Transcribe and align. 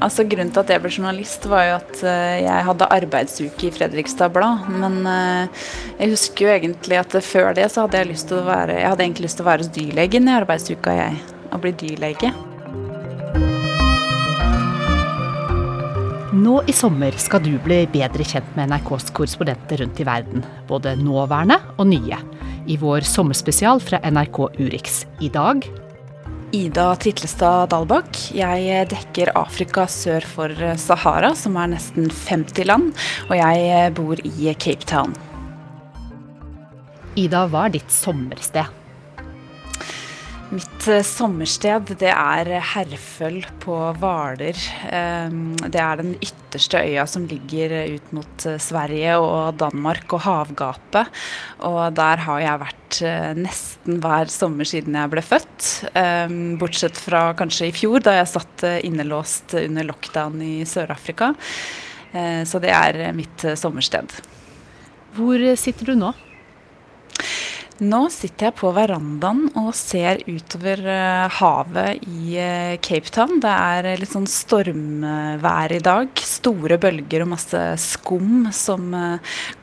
Altså 0.00 0.24
Grunnen 0.24 0.48
til 0.48 0.62
at 0.62 0.70
jeg 0.72 0.80
ble 0.80 0.90
journalist, 0.94 1.44
var 1.50 1.66
jo 1.66 1.72
at 1.76 1.98
eh, 2.08 2.42
jeg 2.46 2.66
hadde 2.70 2.86
arbeidsuke 2.96 3.66
i 3.68 3.72
Fredrikstad 3.74 4.32
Blad. 4.32 4.68
Men 4.72 5.02
eh, 5.04 5.66
jeg 5.98 6.14
husker 6.14 6.46
jo 6.46 6.54
egentlig 6.54 6.96
at 7.02 7.16
før 7.24 7.52
det 7.58 7.66
så 7.68 7.84
hadde 7.84 8.00
jeg 8.00 8.08
lyst 8.14 8.30
til 8.30 8.40
å 8.40 8.46
være 8.46 8.78
Jeg 8.78 8.88
hadde 8.88 9.04
egentlig 9.04 9.28
lyst 9.28 9.40
til 9.40 9.44
å 9.44 9.50
være 9.50 9.66
hos 9.66 9.74
dyrlegen 9.74 10.30
i 10.30 10.38
arbeidsuka, 10.38 10.94
jeg. 10.96 11.18
Og 11.50 11.60
bli 11.66 11.74
dyrlege. 11.82 12.30
Nå 16.40 16.56
i 16.70 16.72
sommer 16.72 17.12
skal 17.20 17.42
du 17.44 17.52
bli 17.60 17.82
bedre 17.92 18.24
kjent 18.24 18.56
med 18.56 18.70
NRKs 18.70 19.10
korrespondenter 19.12 19.82
rundt 19.82 20.00
i 20.00 20.08
verden. 20.08 20.46
Både 20.70 20.94
nåværende 20.96 21.60
og 21.76 21.90
nye. 21.90 22.22
I 22.70 22.80
vår 22.80 23.04
sommerspesial 23.04 23.84
fra 23.84 24.00
NRK 24.08 24.46
Urix. 24.62 25.02
I 25.20 25.28
dag 25.34 25.66
Ida 26.50 26.96
Titlestad 26.98 27.68
Dalbakk. 27.70 28.16
Jeg 28.34 28.88
dekker 28.90 29.30
Afrika 29.38 29.84
sør 29.86 30.24
for 30.26 30.62
Sahara, 30.82 31.30
som 31.38 31.54
er 31.60 31.70
nesten 31.76 32.08
50 32.10 32.66
land, 32.66 32.90
og 33.28 33.36
jeg 33.38 33.92
bor 33.94 34.18
i 34.26 34.50
Cape 34.58 34.88
Town. 34.90 35.14
Ida, 37.14 37.44
hva 37.46 37.68
er 37.68 37.76
ditt 37.78 37.94
sommersted? 37.94 38.79
Mitt 40.50 40.86
sommersted 41.06 41.92
det 42.00 42.10
er 42.10 42.48
Herføl 42.72 43.44
på 43.62 43.74
Hvaler. 44.00 44.56
Det 45.62 45.78
er 45.78 46.00
den 46.00 46.16
ytterste 46.16 46.80
øya 46.82 47.04
som 47.06 47.28
ligger 47.30 47.70
ut 47.94 48.08
mot 48.16 48.46
Sverige 48.58 49.12
og 49.22 49.60
Danmark 49.60 50.10
og 50.16 50.24
havgapet. 50.24 51.06
Og 51.62 51.94
der 51.94 52.24
har 52.26 52.42
jeg 52.42 52.62
vært 52.64 52.98
nesten 53.38 54.00
hver 54.02 54.32
sommer 54.34 54.66
siden 54.66 54.98
jeg 54.98 55.12
ble 55.12 55.22
født. 55.22 55.68
Bortsett 56.58 56.98
fra 56.98 57.28
kanskje 57.38 57.68
i 57.70 57.76
fjor, 57.76 58.02
da 58.02 58.16
jeg 58.18 58.32
satt 58.32 58.64
innelåst 58.80 59.54
under 59.60 59.86
lockdown 59.92 60.42
i 60.42 60.56
Sør-Afrika. 60.66 61.30
Så 62.10 62.58
det 62.58 62.74
er 62.74 63.14
mitt 63.14 63.46
sommersted. 63.54 64.18
Hvor 65.14 65.46
sitter 65.62 65.92
du 65.92 66.02
nå? 66.02 66.10
Nå 67.80 67.98
sitter 68.12 68.50
jeg 68.50 68.58
på 68.58 68.70
verandaen 68.76 69.46
og 69.56 69.70
ser 69.72 70.18
utover 70.28 70.82
havet 71.32 72.02
i 72.04 72.34
Cape 72.84 73.08
Town. 73.08 73.38
Det 73.40 73.48
er 73.48 73.88
litt 73.96 74.12
sånn 74.12 74.28
stormvær 74.28 75.72
i 75.72 75.80
dag. 75.80 76.12
Store 76.20 76.76
bølger 76.82 77.24
og 77.24 77.30
masse 77.32 77.62
skum 77.80 78.50
som 78.52 78.92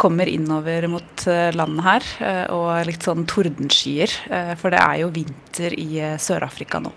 kommer 0.02 0.34
innover 0.34 0.90
mot 0.90 1.28
landet 1.54 1.86
her. 1.86 2.10
Og 2.58 2.90
litt 2.90 3.06
sånn 3.06 3.30
tordenskyer, 3.30 4.10
for 4.58 4.74
det 4.74 4.82
er 4.82 5.04
jo 5.04 5.14
vinter 5.14 5.78
i 5.78 6.02
Sør-Afrika 6.18 6.82
nå. 6.82 6.96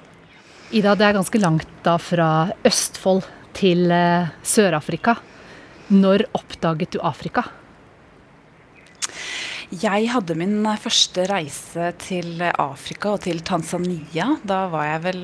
Ida, 0.73 0.97
det 0.97 1.05
er 1.05 1.21
ganske 1.21 1.45
langt 1.45 1.69
da 1.85 2.01
fra 2.01 2.49
Østfold 2.65 3.29
til 3.61 3.93
Sør-Afrika. 4.41 5.21
Når 5.93 6.31
oppdaget 6.33 6.97
du 6.97 7.05
Afrika? 7.05 7.45
Jeg 9.71 10.09
hadde 10.11 10.35
min 10.35 10.65
første 10.83 11.23
reise 11.31 11.93
til 12.03 12.41
Afrika 12.43 13.13
og 13.15 13.21
til 13.23 13.39
Tanzania. 13.47 14.25
Da 14.43 14.65
var 14.67 14.89
jeg 14.89 15.03
vel 15.05 15.21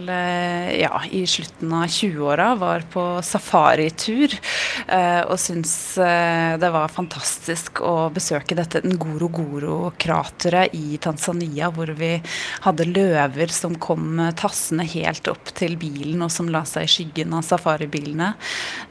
ja, 0.79 1.01
i 1.11 1.25
slutten 1.27 1.73
av 1.75 1.89
20-åra. 1.91 2.53
Var 2.61 2.85
på 2.93 3.03
safaritur 3.27 4.37
og 5.27 5.35
syntes 5.43 5.75
det 6.63 6.71
var 6.77 6.95
fantastisk 6.95 7.83
å 7.83 8.07
besøke 8.15 8.55
dette 8.55 8.85
Ngorogoro-krateret 8.87 10.79
i 10.79 10.95
Tanzania, 11.03 11.73
hvor 11.75 11.91
vi 11.99 12.13
hadde 12.69 12.87
løver 12.87 13.51
som 13.51 13.75
kom 13.83 14.23
tassende 14.39 14.87
helt 14.95 15.27
opp 15.33 15.51
til 15.59 15.75
bilen, 15.75 16.23
og 16.23 16.31
som 16.31 16.47
la 16.55 16.63
seg 16.71 16.87
i 16.87 16.93
skyggen 16.95 17.35
av 17.35 17.43
safaribilene. 17.51 18.31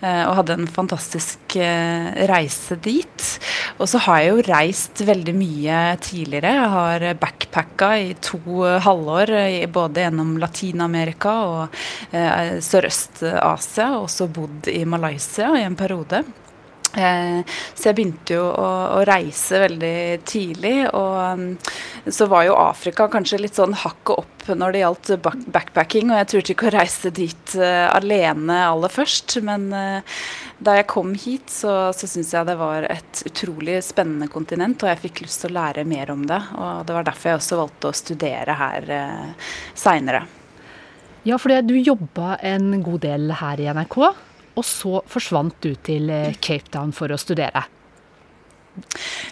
Og 0.03 0.35
hadde 0.41 0.59
en 0.59 0.67
fantastisk 0.67 1.55
reise 1.55 2.75
dit. 2.83 3.31
Og 3.79 3.87
så 3.87 4.03
har 4.03 4.19
jeg 4.19 4.33
jo 4.33 4.47
reist 4.51 4.99
veldig 5.07 5.31
mye 5.31 5.44
mye 5.45 5.97
tidligere. 6.01 6.53
Jeg 6.57 6.71
har 6.73 7.05
backpacka 7.21 7.89
i 8.01 8.13
to 8.23 8.39
halvår 8.85 9.33
både 9.73 10.05
gjennom 10.05 10.35
Latin-Amerika 10.41 11.35
og 11.45 11.77
eh, 12.11 12.57
Sørøst-Asia. 12.63 13.91
Og 13.95 14.07
også 14.09 14.29
bodd 14.31 14.69
i 14.71 14.83
Malaysia 14.85 15.53
i 15.59 15.65
en 15.65 15.77
periode. 15.77 16.23
Eh, 16.95 17.41
så 17.75 17.89
jeg 17.89 17.97
begynte 17.97 18.37
jo 18.37 18.45
å, 18.47 18.69
å, 18.97 19.01
reise 19.07 19.59
veldig 19.65 19.97
tidlig. 20.27 20.75
Og 20.95 21.17
um, 21.35 21.45
så 22.07 22.27
var 22.31 22.47
jo 22.47 22.57
Afrika 22.59 23.09
kanskje 23.11 23.41
litt 23.43 23.59
sånn 23.59 23.75
hakket 23.75 24.15
opp 24.15 24.49
når 24.55 24.75
det 24.75 24.81
gjaldt 24.83 25.11
backpacking. 25.53 26.11
Og 26.11 26.21
jeg 26.21 26.29
turte 26.31 26.55
ikke 26.55 26.69
å 26.69 26.75
reise 26.77 27.11
dit 27.15 27.55
uh, 27.59 27.87
alene 27.91 28.61
aller 28.69 28.93
først. 28.93 29.37
Men 29.45 29.67
uh, 29.73 30.21
da 30.63 30.77
jeg 30.79 30.89
kom 30.91 31.11
hit, 31.19 31.51
så, 31.51 31.75
så 31.95 32.09
syns 32.09 32.31
jeg 32.35 32.47
det 32.47 32.57
var 32.59 32.87
et 32.87 33.25
utrolig 33.27 33.81
spennende 33.85 34.29
kontinent. 34.31 34.83
Og 34.83 34.93
jeg 34.93 35.03
fikk 35.07 35.25
lyst 35.25 35.43
til 35.43 35.53
å 35.53 35.59
lære 35.59 35.87
mer 35.89 36.13
om 36.15 36.23
det. 36.29 36.41
Og 36.55 36.87
det 36.87 36.95
var 36.95 37.09
derfor 37.11 37.33
jeg 37.33 37.41
også 37.41 37.61
valgte 37.65 37.91
å 37.91 37.99
studere 38.05 38.55
her 38.61 38.89
seinere. 39.75 40.25
Ja, 41.25 41.39
for 41.41 41.49
du 41.65 41.73
jobba 41.81 42.35
en 42.45 42.83
god 42.85 43.01
del 43.01 43.31
her 43.33 43.57
i 43.57 43.65
NRK. 43.73 43.97
Og 44.55 44.65
så 44.67 45.01
forsvant 45.11 45.57
du 45.63 45.73
til 45.85 46.11
Cape 46.41 46.71
Town 46.71 46.95
for 46.95 47.11
å 47.11 47.19
studere. 47.19 47.65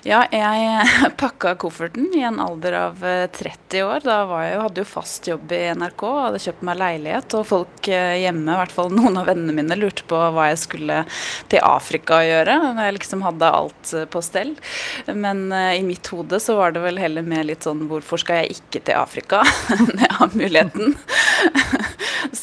Ja, 0.03 0.23
jeg 0.31 1.11
pakka 1.22 1.53
kofferten 1.59 2.09
i 2.16 2.23
en 2.23 2.39
alder 2.44 2.75
av 2.79 3.03
30 3.35 3.83
år. 3.83 4.03
Da 4.06 4.17
jeg, 4.45 4.59
hadde 4.62 4.83
jo 4.83 4.88
fast 4.88 5.28
jobb 5.28 5.51
i 5.56 5.62
NRK 5.75 6.03
hadde 6.07 6.41
kjøpt 6.44 6.66
meg 6.67 6.79
leilighet. 6.79 7.35
Og 7.39 7.47
folk 7.50 7.89
hjemme, 7.89 8.47
i 8.47 8.59
hvert 8.62 8.75
fall 8.75 8.91
noen 8.94 9.19
av 9.19 9.28
vennene 9.31 9.56
mine, 9.56 9.79
lurte 9.79 10.06
på 10.07 10.19
hva 10.35 10.50
jeg 10.51 10.62
skulle 10.63 11.01
til 11.51 11.63
Afrika 11.63 12.19
å 12.19 12.28
gjøre. 12.28 12.57
Jeg 12.88 12.97
liksom 13.00 13.25
hadde 13.28 13.53
alt 13.59 13.95
på 14.13 14.23
stell. 14.23 14.56
Men 15.12 15.45
i 15.51 15.83
mitt 15.85 16.07
hode 16.13 16.39
så 16.44 16.57
var 16.59 16.75
det 16.75 16.83
vel 16.85 17.01
heller 17.01 17.28
med 17.28 17.50
litt 17.51 17.67
sånn 17.67 17.88
hvorfor 17.91 18.23
skal 18.23 18.44
jeg 18.44 18.59
ikke 18.59 18.85
til 18.88 19.00
Afrika 19.00 19.44
når 19.88 20.06
jeg 20.06 20.13
har 20.19 20.38
muligheten? 20.39 20.97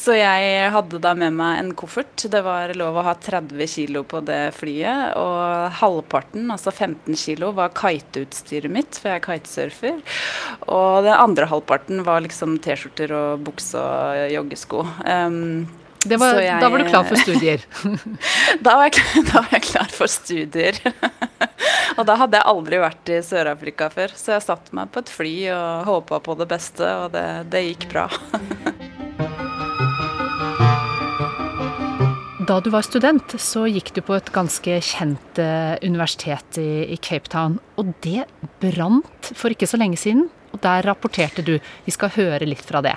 så 0.01 0.17
jeg 0.17 0.71
hadde 0.73 1.01
da 1.03 1.13
med 1.17 1.37
meg 1.37 1.59
en 1.61 1.73
koffert. 1.77 2.25
Det 2.31 2.41
var 2.45 2.73
lov 2.77 2.97
å 2.97 3.05
ha 3.05 3.15
30 3.17 3.69
kilo 3.69 4.05
på 4.07 4.23
det 4.25 4.41
flyet. 4.57 5.13
Og 5.19 5.79
halvparten, 5.81 6.49
altså 6.53 6.73
15 6.73 7.01
15 7.11 7.15
kilo 7.15 7.51
var 7.51 7.73
kiteutstyret 7.75 8.71
mitt, 8.71 8.97
for 8.97 9.11
jeg 9.11 9.21
er 9.21 9.25
kitesurfer. 9.25 10.01
Og 10.67 11.03
den 11.05 11.15
andre 11.15 11.47
halvparten 11.49 12.03
var 12.05 12.21
liksom 12.21 12.59
T-skjorter 12.61 13.11
og 13.15 13.45
bukse 13.45 13.77
og 13.79 14.31
joggesko. 14.31 14.85
Um, 15.05 15.67
var, 16.01 16.39
jeg, 16.41 16.57
da 16.57 16.69
var 16.73 16.81
du 16.81 16.87
klar 16.89 17.05
for 17.05 17.21
studier? 17.21 17.61
da, 18.65 18.75
var 18.79 18.87
jeg, 18.89 19.03
da, 19.27 19.43
var 19.43 19.51
jeg, 19.53 19.65
klar 19.67 19.91
for 19.93 20.09
studier. 20.09 20.79
og 21.97 22.07
da 22.09 22.17
hadde 22.23 22.39
jeg 22.39 22.49
aldri 22.55 22.81
vært 22.81 23.13
i 23.13 23.21
Sør-Afrika 23.25 23.91
før, 23.93 24.17
så 24.17 24.35
jeg 24.37 24.47
satte 24.47 24.75
meg 24.77 24.89
på 24.93 25.03
et 25.03 25.13
fly 25.13 25.35
og 25.53 25.91
håpa 25.91 26.21
på 26.25 26.37
det 26.41 26.49
beste, 26.49 26.89
og 27.03 27.13
det, 27.13 27.27
det 27.53 27.65
gikk 27.69 27.89
bra. 27.93 28.09
Da 32.47 32.59
du 32.59 32.71
var 32.73 32.81
student, 32.81 33.35
så 33.37 33.67
gikk 33.69 33.91
du 33.93 33.99
på 34.01 34.15
et 34.17 34.31
ganske 34.33 34.79
kjent 34.81 35.39
universitet 35.85 36.57
i, 36.57 36.97
Cape 36.97 37.29
Town. 37.29 37.59
Og 37.77 37.91
det 38.01 38.23
brant 38.63 39.29
for 39.37 39.53
ikke 39.53 39.69
så 39.69 39.77
lenge 39.77 39.99
siden. 40.01 40.23
Og 40.49 40.57
der 40.63 40.81
rapporterte 40.89 41.45
du. 41.45 41.59
Vi 41.85 41.93
skal 41.93 42.09
høre 42.15 42.47
litt 42.49 42.65
fra 42.65 42.81
det. 42.81 42.95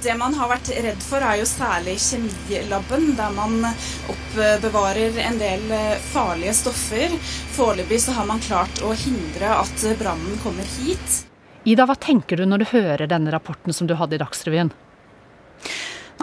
Det 0.00 0.16
man 0.16 0.32
har 0.38 0.48
vært 0.54 0.72
redd 0.72 1.04
for, 1.04 1.20
er 1.20 1.42
jo 1.42 1.46
særlig 1.50 1.98
kjemilaben, 2.00 3.10
der 3.18 3.36
man 3.36 3.60
oppbevarer 4.08 5.20
en 5.20 5.40
del 5.42 5.66
farlige 6.14 6.56
stoffer. 6.62 7.20
Foreløpig 7.58 8.00
så 8.06 8.16
har 8.16 8.30
man 8.30 8.40
klart 8.40 8.80
å 8.80 8.96
hindre 8.96 9.52
at 9.58 9.88
brannen 10.00 10.40
kommer 10.40 10.76
hit. 10.78 11.26
Ida, 11.68 11.84
hva 11.84 11.98
tenker 11.98 12.40
du 12.40 12.48
når 12.48 12.64
du 12.64 12.70
hører 12.72 13.10
denne 13.10 13.34
rapporten 13.36 13.76
som 13.76 13.90
du 13.90 13.98
hadde 14.00 14.16
i 14.16 14.22
Dagsrevyen? 14.22 14.72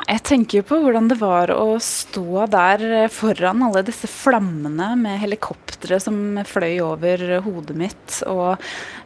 Jeg 0.07 0.21
tenker 0.24 0.63
på 0.63 0.77
hvordan 0.80 1.09
det 1.12 1.18
var 1.19 1.51
å 1.51 1.74
stå 1.83 2.45
der 2.48 3.09
foran 3.12 3.65
alle 3.65 3.81
disse 3.83 4.07
flammene 4.07 4.94
med 4.95 5.19
helikoptre 5.19 5.98
som 6.00 6.38
fløy 6.48 6.77
over 6.80 7.24
hodet 7.44 7.75
mitt, 7.75 8.21
og 8.24 8.56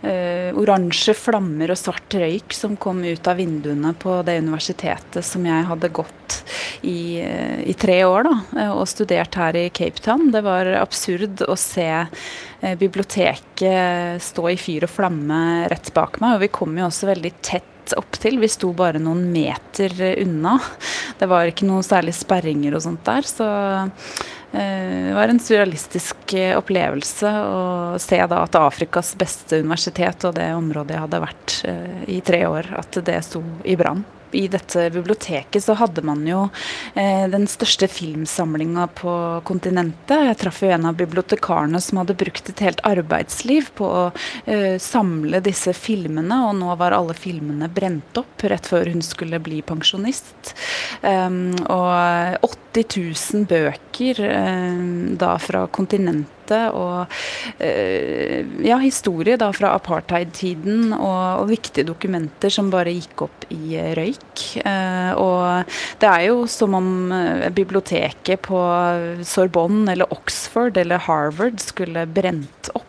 øh, 0.05 0.51
oransje 0.61 1.15
flammer 1.17 1.73
og 1.73 1.79
svart 1.81 2.13
røyk 2.21 2.53
som 2.53 2.77
kom 2.77 3.01
ut 3.01 3.31
av 3.31 3.41
vinduene 3.41 3.95
på 3.97 4.19
det 4.27 4.37
universitetet 4.43 5.25
som 5.25 5.49
jeg 5.49 5.65
hadde 5.71 5.89
gått 5.89 6.37
i, 6.85 7.17
i 7.65 7.73
tre 7.81 7.97
år 8.05 8.29
da, 8.29 8.37
og 8.75 8.85
studert 8.89 9.41
her 9.41 9.57
i 9.57 9.67
Cape 9.73 10.05
Town. 10.05 10.29
Det 10.29 10.45
var 10.45 10.69
absurd 10.77 11.41
å 11.49 11.57
se 11.57 11.89
biblioteket 12.77 14.21
stå 14.21 14.49
i 14.53 14.57
fyr 14.61 14.85
og 14.85 14.93
flamme 14.99 15.41
rett 15.73 15.89
bak 15.97 16.21
meg, 16.21 16.37
og 16.37 16.45
vi 16.45 16.53
kom 16.61 16.77
jo 16.77 16.85
også 16.91 17.09
veldig 17.09 17.33
tett 17.41 17.70
opp 17.99 18.19
til. 18.21 18.39
Vi 18.41 18.49
sto 18.51 18.71
bare 18.77 19.01
noen 19.01 19.25
meter 19.33 19.95
unna. 20.21 20.57
Det 21.19 21.29
var 21.29 21.49
ikke 21.49 21.67
noen 21.69 21.85
særlig 21.85 22.15
sperringer 22.17 22.77
og 22.77 22.85
sånt 22.85 23.03
der. 23.07 23.27
Så 23.27 23.47
det 24.51 25.13
var 25.15 25.31
en 25.31 25.39
surrealistisk 25.39 26.33
opplevelse 26.57 27.29
å 27.31 27.99
se 28.03 28.19
da 28.19 28.41
at 28.43 28.57
Afrikas 28.59 29.13
beste 29.15 29.61
universitet 29.63 30.25
og 30.27 30.35
det 30.35 30.49
området 30.57 30.97
jeg 30.97 31.05
hadde 31.05 31.21
vært 31.23 31.55
i 32.11 32.17
tre 32.25 32.41
år, 32.49 32.73
at 32.81 32.99
det 33.07 33.21
sto 33.23 33.39
i 33.63 33.77
brann. 33.79 34.03
I 34.35 34.47
dette 34.51 34.89
biblioteket 34.93 35.63
så 35.63 35.75
hadde 35.79 36.03
man 36.05 36.23
jo 36.27 36.43
eh, 36.93 37.27
den 37.31 37.47
største 37.49 37.87
filmsamlinga 37.91 38.87
på 38.97 39.13
kontinentet. 39.47 40.25
Jeg 40.27 40.39
traff 40.41 40.61
jo 40.63 40.71
en 40.73 40.89
av 40.89 40.97
bibliotekarene 40.99 41.81
som 41.83 42.01
hadde 42.01 42.17
brukt 42.19 42.49
et 42.51 42.63
helt 42.65 42.81
arbeidsliv 42.87 43.71
på 43.77 43.87
å 43.87 44.03
eh, 44.45 44.77
samle 44.81 45.41
disse 45.43 45.73
filmene, 45.77 46.41
og 46.49 46.57
nå 46.59 46.75
var 46.79 46.95
alle 46.97 47.15
filmene 47.17 47.69
brent 47.71 48.21
opp 48.21 48.45
rett 48.47 48.67
før 48.71 48.91
hun 48.91 49.03
skulle 49.05 49.41
bli 49.43 49.61
pensjonist. 49.65 50.53
Um, 51.01 51.53
og 51.65 52.47
80 52.47 52.85
000 53.35 53.47
bøker 53.49 54.21
eh, 54.27 54.85
da 55.21 55.35
fra 55.41 55.65
kontinentet 55.71 56.40
og 56.75 57.11
uh, 57.61 58.37
ja, 58.65 58.77
historie 58.81 59.37
da 59.39 59.51
fra 59.55 59.73
apartheid-tiden 59.77 60.91
og, 60.97 61.41
og, 61.41 61.49
viktige 61.51 61.87
dokumenter 61.87 62.53
som 62.53 62.71
bare 62.73 62.93
gikk 62.95 63.25
opp 63.27 63.45
i 63.53 63.79
røyk. 63.97 64.45
Uh, 64.65 65.11
og 65.19 65.75
det 66.01 66.09
er 66.11 66.27
jo 66.29 66.45
som 66.51 66.77
om 66.77 66.89
biblioteket 67.55 68.43
på 68.47 68.61
Sorbonne 69.27 69.91
eller 69.93 70.11
Oxford 70.13 70.79
eller 70.79 71.01
Harvard 71.07 71.61
skulle 71.63 72.07
brent 72.09 72.71
opp. 72.77 72.87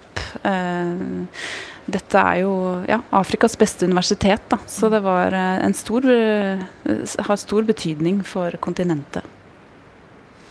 Dette 1.91 2.19
er 2.19 2.43
jo 2.45 2.55
ja, 2.87 3.01
Afrikas 3.19 3.57
beste 3.59 3.89
universitet, 3.89 4.45
da. 4.53 4.59
så 4.71 4.91
det 4.93 5.03
var 5.03 5.35
eh, 5.35 5.65
en 5.67 5.75
stor, 5.75 6.07
eh, 6.07 6.63
har 7.27 7.41
stor 7.41 7.67
betydning 7.67 8.23
for 8.27 8.55
kontinentet. 8.63 9.27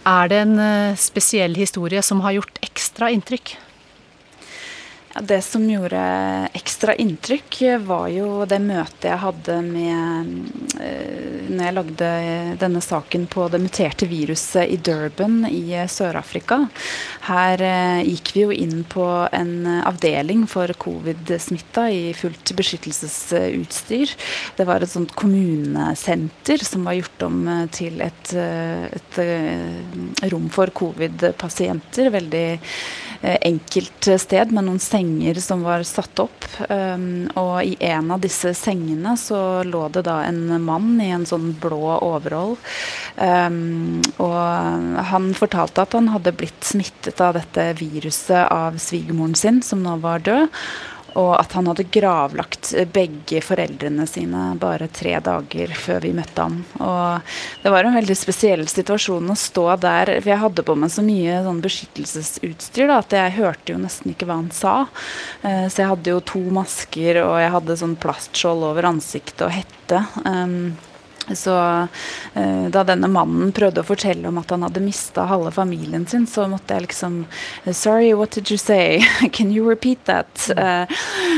Er 0.07 0.29
det 0.31 0.37
en 0.41 0.55
eh, 0.59 0.97
spesiell 0.97 1.53
historie 1.59 2.01
som 2.01 2.23
har 2.25 2.39
gjort 2.39 2.57
ekstra 2.65 3.11
inntrykk? 3.13 3.53
Det 5.19 5.41
som 5.41 5.63
gjorde 5.69 6.01
ekstra 6.55 6.93
inntrykk, 6.95 7.57
var 7.83 8.07
jo 8.13 8.45
det 8.47 8.61
møtet 8.63 9.09
jeg 9.09 9.19
hadde 9.19 9.57
med 9.65 10.29
eh, 10.79 11.49
Når 11.51 11.65
jeg 11.65 11.75
lagde 11.75 12.11
denne 12.61 12.81
saken 12.83 13.25
på 13.31 13.49
det 13.51 13.59
muterte 13.59 14.07
viruset 14.07 14.71
i 14.71 14.77
Durban 14.79 15.43
i 15.49 15.65
Sør-Afrika. 15.91 16.61
Her 17.27 17.63
eh, 17.65 18.05
gikk 18.07 18.31
vi 18.37 18.45
jo 18.45 18.55
inn 18.55 18.85
på 18.87 19.03
en 19.35 19.67
avdeling 19.81 20.45
for 20.47 20.71
covid-smitta 20.79 21.89
i 21.91 22.01
fullt 22.15 22.55
beskyttelsesutstyr. 22.55 24.15
Det 24.55 24.69
var 24.69 24.79
et 24.79 24.95
sånt 24.95 25.11
kommunesenter 25.19 26.63
som 26.63 26.87
var 26.87 27.01
gjort 27.01 27.27
om 27.27 27.43
til 27.75 27.99
et, 28.05 28.31
et 28.31 29.21
rom 30.31 30.47
for 30.53 30.71
covid-pasienter. 30.71 32.13
Veldig 32.15 32.47
enkelt 33.21 34.07
sted 34.17 34.49
med 34.55 34.65
noen 34.65 34.79
senger 34.81 35.00
senger 35.01 35.33
som 35.41 35.63
var 35.63 35.83
satt 35.83 36.19
opp. 36.19 36.45
Um, 36.69 37.29
og 37.35 37.63
i 37.65 37.75
en 37.79 38.11
av 38.11 38.21
disse 38.21 38.53
sengene 38.53 39.15
så 39.17 39.63
lå 39.63 39.87
det 39.89 40.05
da 40.05 40.21
en 40.27 40.61
mann 40.61 40.99
i 41.01 41.09
en 41.11 41.25
sånn 41.25 41.55
blå 41.61 41.97
overhold. 42.01 42.57
Um, 43.17 44.01
og 44.21 45.05
han 45.11 45.33
fortalte 45.37 45.81
at 45.81 45.97
han 45.97 46.11
hadde 46.13 46.35
blitt 46.37 46.63
smittet 46.63 47.21
av 47.21 47.35
dette 47.39 47.71
viruset 47.79 48.45
av 48.51 48.77
svigermoren 48.81 49.35
sin, 49.35 49.61
som 49.65 49.81
nå 49.83 49.97
var 50.03 50.21
død. 50.25 50.49
Og 51.19 51.33
at 51.35 51.51
han 51.57 51.67
hadde 51.67 51.87
gravlagt 51.91 52.71
begge 52.93 53.41
foreldrene 53.43 54.05
sine 54.07 54.51
bare 54.61 54.87
tre 54.93 55.17
dager 55.23 55.73
før 55.75 56.05
vi 56.05 56.13
møtte 56.15 56.45
ham. 56.45 56.59
Og 56.79 57.33
det 57.63 57.73
var 57.73 57.87
en 57.87 57.97
veldig 57.99 58.17
spesiell 58.17 58.63
situasjon 58.71 59.33
å 59.33 59.37
stå 59.37 59.65
der. 59.83 60.13
For 60.19 60.31
jeg 60.31 60.43
hadde 60.45 60.67
på 60.67 60.77
meg 60.79 60.93
så 60.93 61.03
mye 61.05 61.41
sånn 61.45 61.63
beskyttelsesutstyr 61.63 62.87
da, 62.91 63.01
at 63.01 63.17
jeg 63.17 63.35
hørte 63.39 63.75
jo 63.75 63.81
nesten 63.81 64.13
ikke 64.13 64.29
hva 64.29 64.39
han 64.39 64.53
sa. 64.55 64.75
Eh, 65.43 65.67
så 65.67 65.83
jeg 65.83 65.91
hadde 65.91 66.15
jo 66.15 66.23
to 66.33 66.43
masker, 66.53 67.23
og 67.25 67.35
jeg 67.41 67.55
hadde 67.57 67.81
sånn 67.83 67.97
plastskjold 68.01 68.71
over 68.71 68.91
ansiktet 68.93 69.45
og 69.47 69.53
hette. 69.55 70.05
Så 71.35 71.55
eh, 72.33 72.65
da 72.73 72.83
denne 72.87 73.09
mannen 73.11 73.51
prøvde 73.55 73.83
å 73.83 73.87
fortelle 73.87 74.29
om 74.29 74.39
at 74.41 74.51
han 74.53 74.65
hadde 74.65 74.83
mista 74.83 75.25
halve 75.29 75.51
familien 75.55 76.05
sin, 76.07 76.27
så 76.27 76.47
måtte 76.51 76.75
jeg 76.75 76.87
liksom 76.87 77.25
Sorry, 77.71 78.13
what 78.13 78.31
did 78.31 78.51
you 78.51 78.57
say? 78.57 79.01
Can 79.31 79.51
you 79.51 79.67
repeat 79.69 80.05
that? 80.05 80.49
Eh, 80.57 80.81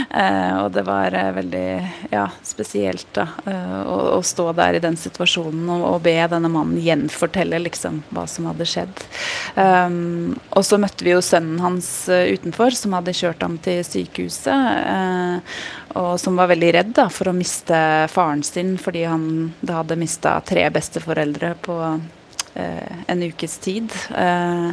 eh, 0.09 0.57
og 0.63 0.71
det 0.75 0.85
var 0.87 1.13
eh, 1.13 1.31
veldig 1.35 1.67
ja, 2.11 2.27
spesielt 2.43 3.07
da, 3.15 3.27
eh, 3.45 3.79
å, 3.83 3.97
å, 4.17 4.21
stå 4.23 4.49
der 4.57 4.77
i 4.77 4.83
den 4.83 4.97
situasjonen 4.99 5.69
og, 5.69 5.85
og, 5.91 5.99
be 6.03 6.15
denne 6.31 6.51
mannen 6.51 6.79
gjenfortelle 6.81 7.59
liksom 7.63 8.01
hva 8.13 8.25
som 8.29 8.47
hadde 8.49 8.67
skjedd. 8.67 9.03
Um, 9.55 10.33
og 10.55 10.65
så 10.65 10.79
møtte 10.81 11.05
vi 11.05 11.13
jo 11.13 11.21
sønnen 11.23 11.61
hans 11.63 11.89
utenfor, 12.09 12.75
som 12.77 12.95
hadde 12.97 13.15
kjørt 13.15 13.43
ham 13.45 13.57
til 13.63 13.83
sykehuset. 13.87 15.53
Og 15.99 16.15
som 16.19 16.37
var 16.39 16.49
veldig 16.49 16.71
redd 16.73 16.93
da, 16.97 17.05
for 17.13 17.29
å 17.29 17.35
miste 17.37 17.77
faren 18.09 18.41
sin 18.45 18.75
fordi 18.81 19.03
han 19.05 19.53
da 19.61 19.82
hadde 19.83 19.99
mista 19.99 20.39
tre 20.41 20.69
besteforeldre 20.73 21.53
på 21.61 21.77
eh, 22.55 23.03
en 23.07 23.23
ukes 23.23 23.57
tid. 23.57 23.91
Eh, 24.17 24.69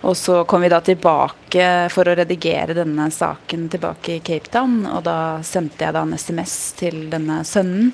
og 0.00 0.16
så 0.16 0.42
kom 0.44 0.66
vi 0.66 0.72
da 0.72 0.80
tilbake 0.84 1.68
for 1.94 2.10
å 2.10 2.16
redigere 2.18 2.76
denne 2.76 3.08
saken 3.14 3.68
tilbake 3.70 4.18
i 4.18 4.24
Cape 4.24 4.50
Town. 4.52 4.82
Og 4.90 5.04
da 5.06 5.38
sendte 5.46 5.86
jeg 5.86 5.94
da 5.96 6.02
en 6.02 6.18
SMS 6.18 6.56
til 6.78 7.06
denne 7.12 7.40
sønnen 7.46 7.92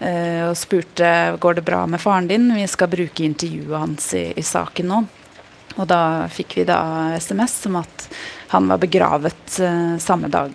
eh, 0.00 0.48
og 0.48 0.56
spurte 0.58 1.12
går 1.40 1.60
det 1.60 1.68
bra 1.68 1.84
med 1.86 2.02
faren 2.02 2.30
din. 2.30 2.50
Vi 2.56 2.66
skal 2.70 2.92
bruke 2.92 3.28
intervjuet 3.28 3.78
hans 3.78 4.12
i, 4.16 4.30
i 4.32 4.46
saken 4.46 4.94
nå. 4.94 5.04
Og 5.78 5.86
da 5.86 6.26
fikk 6.32 6.56
vi 6.58 6.66
da 6.66 7.14
SMS 7.18 7.60
om 7.68 7.78
at 7.78 8.08
han 8.50 8.68
var 8.68 8.80
begravet 8.82 9.58
uh, 9.60 9.98
samme 9.98 10.28
dag. 10.32 10.54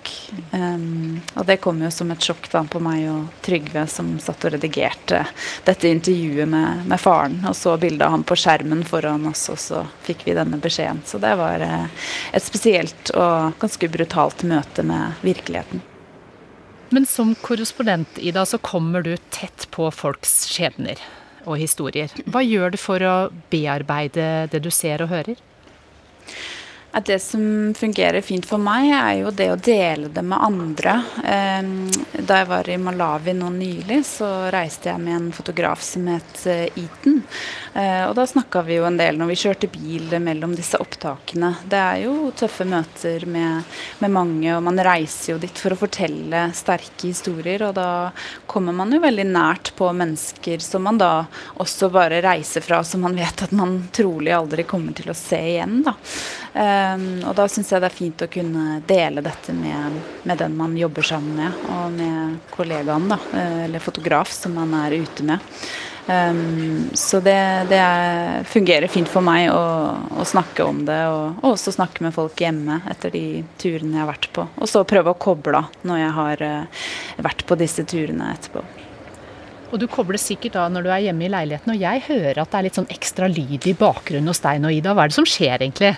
Um, 0.51 1.21
og 1.35 1.45
det 1.45 1.59
kom 1.63 1.79
jo 1.83 1.91
som 1.93 2.11
et 2.11 2.25
sjokk 2.25 2.49
da 2.51 2.63
på 2.67 2.81
meg 2.83 3.05
og 3.11 3.29
Trygve 3.45 3.85
som 3.87 4.15
satt 4.19 4.43
og 4.47 4.55
redigerte 4.55 5.21
dette 5.63 5.91
intervjuet 5.91 6.49
med, 6.49 6.83
med 6.89 6.99
faren. 6.99 7.39
Og 7.47 7.55
så 7.55 7.77
bildet 7.77 8.07
av 8.07 8.17
han 8.17 8.27
på 8.27 8.37
skjermen 8.39 8.83
foran 8.89 9.29
oss, 9.29 9.45
og 9.53 9.61
så 9.61 9.85
fikk 10.03 10.25
vi 10.27 10.35
denne 10.35 10.59
beskjeden. 10.59 11.03
Så 11.07 11.21
det 11.23 11.35
var 11.39 11.63
uh, 11.63 11.87
et 12.33 12.43
spesielt 12.43 13.13
og 13.15 13.55
ganske 13.63 13.91
brutalt 13.93 14.43
møte 14.49 14.83
med 14.83 15.23
virkeligheten. 15.23 15.85
Men 16.93 17.07
som 17.09 17.31
korrespondent, 17.41 18.19
Ida, 18.21 18.43
så 18.45 18.59
kommer 18.61 19.01
du 19.05 19.15
tett 19.31 19.69
på 19.71 19.87
folks 19.93 20.43
skjebner 20.51 20.99
og 21.45 21.57
historier. 21.61 22.13
Hva 22.25 22.43
gjør 22.45 22.75
du 22.75 22.79
for 22.81 23.03
å 23.03 23.15
bearbeide 23.51 24.47
det 24.51 24.63
du 24.63 24.71
ser 24.73 25.03
og 25.05 25.11
hører? 25.13 25.41
At 26.93 27.07
det 27.09 27.19
som 27.19 27.73
fungerer 27.73 28.21
fint 28.21 28.45
for 28.45 28.61
meg, 28.61 28.91
er 28.93 29.13
jo 29.23 29.31
det 29.33 29.49
å 29.49 29.57
dele 29.57 30.11
det 30.13 30.21
med 30.21 30.43
andre. 30.45 30.99
Da 32.13 32.37
jeg 32.37 32.49
var 32.51 32.69
i 32.69 32.77
Malawi 32.77 33.33
nå 33.33 33.49
nylig, 33.55 34.03
så 34.05 34.29
reiste 34.53 34.91
jeg 34.91 35.01
med 35.01 35.15
en 35.15 35.31
fotograf 35.33 35.81
som 35.81 36.05
het 36.11 36.43
eh, 36.45 36.67
Eaton. 36.77 37.17
Eh, 37.73 38.03
og 38.05 38.13
da 38.19 38.27
snakka 38.29 38.61
vi 38.67 38.77
jo 38.77 38.85
en 38.85 38.99
del 38.99 39.17
når 39.17 39.31
vi 39.31 39.37
kjørte 39.41 39.71
bil 39.73 40.13
mellom 40.21 40.53
disse 40.53 40.77
opptakene. 40.77 41.49
Det 41.65 41.79
er 41.81 42.03
jo 42.03 42.29
tøffe 42.37 42.67
møter 42.69 43.25
med, 43.25 43.65
med 44.03 44.13
mange, 44.13 44.53
og 44.53 44.61
man 44.69 44.77
reiser 44.85 45.33
jo 45.33 45.39
dit 45.41 45.63
for 45.63 45.73
å 45.73 45.79
fortelle 45.81 46.45
sterke 46.53 47.09
historier. 47.09 47.65
Og 47.65 47.73
da 47.79 47.89
kommer 48.45 48.77
man 48.77 48.93
jo 48.93 49.01
veldig 49.01 49.25
nært 49.31 49.73
på 49.79 49.89
mennesker 49.97 50.61
som 50.61 50.85
man 50.85 51.01
da 51.01 51.25
også 51.57 51.89
bare 51.93 52.21
reiser 52.21 52.61
fra, 52.61 52.83
som 52.85 53.01
man 53.07 53.17
vet 53.17 53.47
at 53.47 53.57
man 53.57 53.79
trolig 53.95 54.37
aldri 54.37 54.69
kommer 54.69 54.93
til 54.93 55.09
å 55.09 55.17
se 55.17 55.41
igjen. 55.55 55.81
da. 55.89 55.97
Um, 56.53 57.23
og 57.25 57.33
da 57.33 57.47
syns 57.49 57.71
jeg 57.73 57.81
det 57.81 57.87
er 57.89 57.95
fint 57.95 58.19
å 58.21 58.29
kunne 58.29 58.75
dele 58.85 59.23
dette 59.25 59.55
med, 59.57 59.95
med, 60.21 60.37
den 60.37 60.53
man 60.53 60.75
jobber 60.77 61.05
sammen 61.07 61.39
med, 61.39 61.63
og 61.73 61.95
med 61.95 62.51
kollegaen, 62.53 63.07
da, 63.09 63.17
eh, 63.33 63.63
eller 63.65 63.81
fotograf 63.81 64.29
som 64.29 64.53
man 64.59 64.75
er 64.83 64.93
ute 65.01 65.25
med. 65.25 65.41
Um, 66.05 66.91
så 66.93 67.21
det, 67.23 67.39
det 67.71 67.79
er, 67.79 68.45
fungerer 68.45 68.91
fint 68.91 69.09
for 69.09 69.25
meg 69.25 69.47
å, 69.49 69.63
å 70.19 70.27
snakke 70.27 70.67
om 70.67 70.83
det, 70.85 70.99
og, 71.09 71.39
og, 71.39 71.49
også 71.55 71.73
snakke 71.73 72.05
med 72.05 72.13
folk 72.13 72.37
hjemme 72.45 72.83
etter 72.91 73.15
de 73.15 73.25
turene 73.57 73.95
jeg 73.95 74.03
har 74.03 74.13
vært 74.13 74.29
på. 74.37 74.47
Og 74.61 74.69
så 74.69 74.85
prøve 74.85 75.15
å 75.15 75.17
koble 75.17 75.63
av 75.63 75.83
når 75.87 76.03
jeg 76.03 76.15
har 76.19 76.47
uh, 76.51 76.87
vært 77.31 77.45
på 77.49 77.57
disse 77.65 77.87
turene 77.89 78.29
etterpå. 78.35 78.61
Og 79.73 79.79
du 79.81 79.89
kobler 79.89 80.21
sikkert 80.21 80.59
av 80.61 80.69
når 80.69 80.85
du 80.85 80.93
er 80.93 81.05
hjemme 81.07 81.25
i 81.25 81.33
leiligheten, 81.33 81.73
og 81.73 81.81
jeg 81.81 82.07
hører 82.11 82.43
at 82.43 82.51
det 82.51 82.59
er 82.59 82.69
litt 82.69 82.77
sånn 82.77 82.91
ekstra 82.93 83.25
lyd 83.31 83.65
i 83.65 83.73
bakgrunnen 83.73 84.29
hos 84.29 84.43
deg 84.43 84.61
nå, 84.61 84.69
Ida. 84.69 84.93
Hva 84.93 85.07
er 85.07 85.09
det 85.09 85.17
som 85.17 85.25
skjer 85.25 85.63
egentlig? 85.63 85.95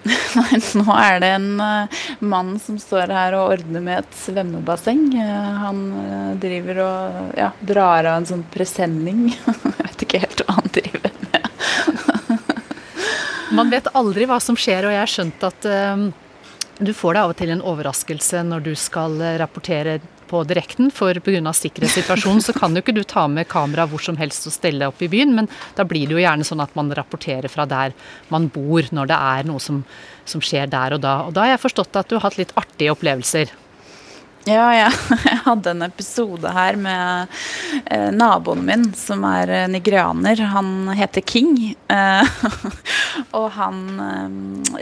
Nei, 0.38 0.58
nå 0.80 0.86
er 0.96 1.18
det 1.20 1.30
en 1.36 1.48
uh, 1.60 2.00
mann 2.24 2.54
som 2.62 2.78
står 2.80 3.12
her 3.12 3.36
og 3.36 3.56
ordner 3.56 3.82
med 3.84 4.00
et 4.00 4.14
svømmebasseng. 4.16 5.02
Uh, 5.12 5.50
han 5.64 5.82
uh, 5.92 6.30
driver 6.40 6.80
og 6.86 7.34
ja, 7.38 7.50
drar 7.60 8.08
av 8.08 8.20
en 8.20 8.28
sånn 8.30 8.46
presenning. 8.52 9.26
Jeg 9.36 9.76
vet 9.82 10.06
ikke 10.06 10.22
helt 10.24 10.44
hva 10.46 10.56
han 10.56 10.72
driver 10.72 11.12
med. 11.26 11.50
Man 13.50 13.72
vet 13.72 13.90
aldri 13.98 14.28
hva 14.30 14.38
som 14.40 14.56
skjer, 14.56 14.86
og 14.86 14.92
jeg 14.94 15.00
har 15.02 15.10
skjønt 15.10 15.42
at 15.42 15.64
du 16.78 16.92
får 16.94 17.16
deg 17.16 17.18
av 17.20 17.32
og 17.32 17.36
til 17.40 17.50
en 17.50 17.64
overraskelse 17.66 18.44
når 18.46 18.62
du 18.68 18.70
skal 18.78 19.16
rapportere 19.42 19.96
på 20.30 20.42
direkten, 20.46 20.92
for 20.94 21.18
pga. 21.24 21.52
sikkerhetssituasjonen 21.56 22.44
så 22.44 22.54
kan 22.56 22.74
jo 22.74 22.82
ikke 22.84 22.94
du 22.96 23.02
ta 23.04 23.26
med 23.28 23.48
kamera 23.50 23.88
hvor 23.90 24.02
som 24.02 24.18
helst 24.20 24.46
og 24.46 24.54
stelle 24.54 24.88
opp 24.90 25.02
i 25.02 25.10
byen, 25.10 25.34
men 25.36 25.50
da 25.78 25.86
blir 25.88 26.06
det 26.06 26.16
jo 26.16 26.22
gjerne 26.22 26.46
sånn 26.46 26.62
at 26.62 26.76
man 26.78 26.92
rapporterer 26.96 27.50
fra 27.50 27.66
der 27.68 27.96
man 28.30 28.48
bor 28.54 28.86
når 28.94 29.10
det 29.10 29.18
er 29.18 29.50
noe 29.50 29.62
som, 29.62 29.82
som 30.28 30.44
skjer 30.44 30.70
der 30.70 30.96
og 30.96 31.02
da. 31.02 31.16
Og 31.26 31.34
da 31.34 31.46
har 31.46 31.56
jeg 31.56 31.64
forstått 31.66 31.98
at 31.98 32.10
du 32.10 32.18
har 32.18 32.28
hatt 32.28 32.38
litt 32.40 32.54
artige 32.60 32.94
opplevelser. 32.94 33.50
Ja, 34.48 34.70
ja, 34.72 34.86
jeg 35.24 35.36
hadde 35.44 35.70
en 35.74 35.82
episode 35.84 36.48
her 36.54 36.76
med 36.80 37.26
eh, 37.92 38.08
naboen 38.14 38.62
min, 38.64 38.94
som 38.96 39.24
er 39.28 39.50
eh, 39.52 39.66
nigerianer. 39.68 40.40
Han 40.54 40.88
heter 40.96 41.20
King. 41.20 41.74
Eh, 41.92 42.24
og 43.36 43.50
han 43.58 44.00
eh, 44.00 44.28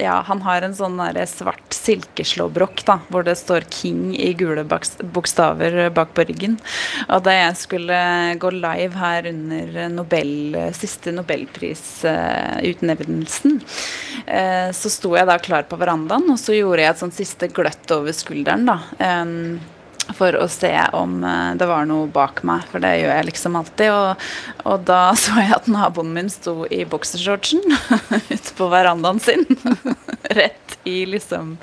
Ja, 0.04 0.22
han 0.28 0.42
har 0.46 0.62
en 0.62 0.76
sånn 0.78 0.96
der 1.00 1.26
svart 1.26 1.74
silkeslåbrok 1.74 2.84
da, 2.86 3.00
hvor 3.10 3.22
det 3.26 3.34
står 3.40 3.62
King 3.72 4.14
i 4.14 4.32
gule 4.38 4.62
bokstaver 4.62 5.90
bak 5.90 6.14
på 6.14 6.22
ryggen. 6.28 6.54
Og 7.08 7.22
da 7.26 7.32
jeg 7.34 7.56
skulle 7.58 7.98
gå 8.38 8.50
live 8.54 8.94
her 8.94 9.26
under 9.32 9.88
Nobel, 9.90 10.54
siste 10.78 11.10
nobelprisutnevnelsen, 11.16 13.60
eh, 14.22 14.70
så 14.70 14.88
sto 14.92 15.16
jeg 15.18 15.26
da 15.26 15.38
klar 15.42 15.66
på 15.66 15.74
verandaen, 15.82 16.30
og 16.30 16.38
så 16.38 16.54
gjorde 16.54 16.82
jeg 16.84 16.90
et 16.94 17.02
sånn 17.02 17.18
siste 17.18 17.50
gløtt 17.50 17.90
over 17.98 18.14
skulderen. 18.14 18.62
da. 18.70 18.78
For 20.16 20.36
å 20.38 20.46
se 20.50 20.72
om 20.96 21.18
eh, 21.24 21.50
det 21.60 21.68
var 21.68 21.88
noe 21.88 22.08
bak 22.12 22.42
meg, 22.48 22.64
for 22.70 22.82
det 22.82 22.94
gjør 23.00 23.12
jeg 23.12 23.28
liksom 23.28 23.58
alltid. 23.60 23.92
Og, 23.92 24.28
og 24.72 24.86
da 24.88 25.02
så 25.22 25.42
jeg 25.42 25.56
at 25.58 25.68
naboen 25.72 26.14
min 26.16 26.32
sto 26.32 26.62
i 26.70 26.84
boksershortsen 26.88 27.64
ute 28.34 28.56
på 28.58 28.70
verandaen 28.72 29.20
sin. 29.22 29.44
Rett 30.38 30.78
i 30.88 31.06
liksom 31.06 31.56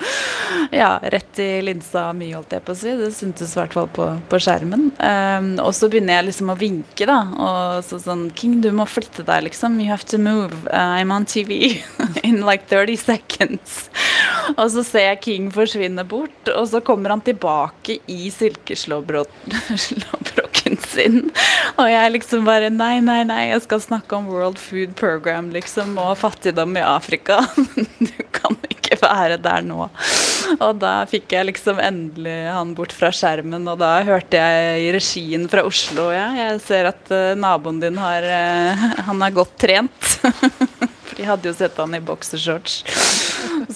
Ja, 0.71 0.99
rett 1.03 1.39
i 1.39 1.61
linsa 1.61 2.13
mi, 2.13 2.31
holdt 2.33 2.53
jeg 2.53 2.63
på 2.65 2.73
å 2.73 2.77
si. 2.77 2.93
Det 2.97 3.11
syntes 3.15 3.53
i 3.55 3.59
hvert 3.59 3.75
fall 3.75 3.89
på, 3.93 4.07
på 4.29 4.39
skjermen. 4.41 4.87
Um, 4.99 5.49
og 5.63 5.71
så 5.75 5.89
begynner 5.91 6.19
jeg 6.19 6.27
liksom 6.29 6.51
å 6.53 6.57
vinke, 6.59 7.07
da. 7.09 7.17
Og 7.33 7.85
så 7.85 7.99
sånn 8.01 8.27
King, 8.37 8.59
du 8.63 8.71
må 8.75 8.87
flytte 8.89 9.25
deg, 9.25 9.47
liksom. 9.47 9.79
You 9.81 9.89
have 9.91 10.07
to 10.11 10.19
move. 10.21 10.53
Uh, 10.69 10.97
I'm 10.99 11.13
on 11.13 11.25
TV 11.29 11.83
in 12.23 12.41
like 12.45 12.69
30 12.71 12.97
seconds. 13.01 13.85
Og 14.55 14.69
så 14.73 14.85
ser 14.85 15.09
jeg 15.09 15.23
King 15.25 15.49
forsvinne 15.53 16.05
bort, 16.07 16.51
og 16.53 16.69
så 16.71 16.81
kommer 16.85 17.15
han 17.15 17.23
tilbake 17.25 17.99
i 18.11 18.29
silkeslåbroken 18.37 20.77
sin. 20.95 21.29
Og 21.79 21.89
jeg 21.91 22.13
liksom 22.15 22.45
bare 22.47 22.71
Nei, 22.73 22.99
nei, 23.03 23.21
nei, 23.27 23.49
jeg 23.51 23.61
skal 23.65 23.83
snakke 23.83 24.17
om 24.17 24.29
World 24.31 24.59
Food 24.61 24.95
Program, 24.99 25.51
liksom, 25.53 25.97
og 26.01 26.17
fattigdom 26.21 26.77
i 26.77 26.85
Afrika. 26.85 27.43
Du 28.05 28.21
kan 28.35 28.55
ikke 28.69 28.97
være 29.01 29.37
der 29.41 29.61
nå. 29.65 29.87
Og 30.59 30.79
da 30.81 30.93
fikk 31.09 31.33
jeg 31.33 31.47
liksom 31.49 31.79
endelig 31.81 32.35
han 32.51 32.75
bort 32.77 32.93
fra 32.95 33.09
skjermen, 33.15 33.65
og 33.71 33.79
da 33.81 34.03
hørte 34.05 34.37
jeg 34.37 34.85
i 34.85 34.91
regien 34.93 35.47
fra 35.51 35.63
Oslo 35.65 36.09
ja, 36.13 36.27
jeg 36.37 36.59
ser 36.65 36.89
at 36.91 37.13
uh, 37.13 37.33
naboen 37.39 37.79
din 37.81 37.97
har 38.01 38.27
uh, 38.27 38.85
Han 39.09 39.23
er 39.25 39.35
godt 39.35 39.55
trent. 39.61 40.19
For 41.05 41.17
de 41.17 41.27
hadde 41.27 41.49
jo 41.49 41.55
sett 41.57 41.77
han 41.79 41.95
i 41.95 42.03
boksershorts. 42.03 42.83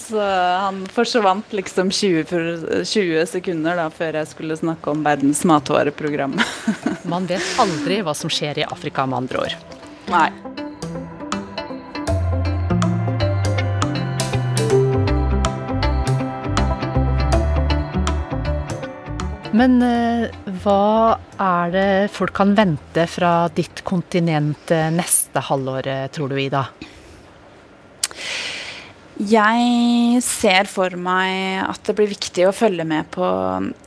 Så 0.00 0.20
han 0.20 0.86
forsvant 0.90 1.52
liksom 1.52 1.90
20, 1.90 2.84
20 2.84 3.26
sekunder 3.28 3.76
da, 3.78 3.86
før 3.92 4.16
jeg 4.20 4.30
skulle 4.32 4.56
snakke 4.58 4.90
om 4.90 5.04
Verdens 5.06 5.44
matvareprogram. 5.46 6.38
Man 7.12 7.28
vet 7.30 7.60
aldri 7.60 8.00
hva 8.02 8.14
som 8.16 8.32
skjer 8.32 8.62
i 8.62 8.66
Afrika, 8.66 9.04
med 9.06 9.22
andre 9.22 9.44
ord. 9.44 9.76
Nei. 10.10 10.30
Men 19.50 19.80
eh, 19.84 20.26
hva 20.64 21.18
er 21.42 21.72
det 21.74 21.88
folk 22.14 22.32
kan 22.38 22.54
vente 22.56 23.04
fra 23.10 23.34
ditt 23.54 23.84
kontinent 23.86 24.72
eh, 24.72 24.88
neste 24.94 25.42
halvår, 25.50 25.90
tror 26.14 26.32
du, 26.32 26.38
Ida? 26.40 26.64
Jeg 29.20 30.20
ser 30.24 30.64
for 30.64 30.94
meg 30.96 31.58
at 31.60 31.82
det 31.84 31.92
blir 31.98 32.08
viktig 32.08 32.46
å 32.48 32.54
følge 32.56 32.86
med 32.88 33.04
på 33.12 33.26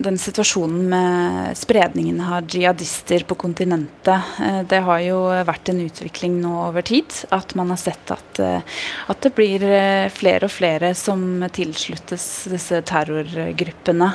den 0.06 0.20
situasjonen 0.22 0.84
med 0.92 1.58
spredningen 1.58 2.20
av 2.22 2.46
jihadister 2.54 3.26
på 3.26 3.38
kontinentet. 3.42 4.28
Eh, 4.38 4.60
det 4.70 4.84
har 4.86 5.00
jo 5.02 5.24
vært 5.48 5.72
en 5.72 5.80
utvikling 5.82 6.36
nå 6.44 6.52
over 6.68 6.86
tid. 6.86 7.10
At 7.34 7.56
man 7.58 7.74
har 7.74 7.82
sett 7.82 8.14
at, 8.14 8.42
eh, 8.46 8.78
at 9.10 9.26
det 9.26 9.34
blir 9.34 9.66
eh, 9.66 10.12
flere 10.14 10.46
og 10.46 10.54
flere 10.54 10.94
som 10.94 11.42
tilsluttes 11.50 12.28
disse 12.54 12.84
terrorgruppene. 12.86 14.12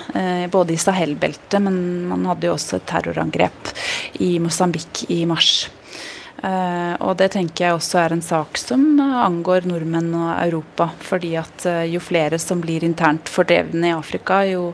Både 0.54 0.76
i 0.76 0.78
Sahel-beltet, 0.78 1.58
men 1.64 2.06
man 2.12 2.30
hadde 2.30 2.46
jo 2.46 2.54
også 2.54 2.78
et 2.78 2.87
terrorangrep 2.92 3.75
i 4.22 4.37
Mosambik 4.42 5.08
i 5.10 5.25
mars. 5.26 5.66
Uh, 6.38 6.95
og 7.02 7.16
det 7.18 7.33
tenker 7.35 7.64
jeg 7.64 7.75
også 7.75 7.99
er 7.99 8.12
en 8.14 8.23
sak 8.23 8.61
som 8.61 8.83
angår 9.02 9.64
nordmenn 9.66 10.12
og 10.14 10.28
Europa. 10.37 10.87
Fordi 11.02 11.33
at 11.40 11.66
uh, 11.66 11.83
jo 11.88 11.99
flere 12.02 12.38
som 12.42 12.62
blir 12.62 12.87
internt 12.87 13.30
fordrevne 13.33 13.90
i 13.90 13.97
Afrika, 13.97 14.45
jo 14.47 14.71